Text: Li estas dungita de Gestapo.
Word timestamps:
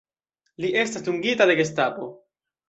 Li 0.63 0.71
estas 0.83 1.05
dungita 1.09 1.47
de 1.53 1.57
Gestapo. 1.61 2.09